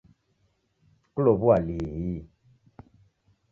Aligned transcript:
Kulow'ua 1.13 1.55
lihi? 1.65 2.15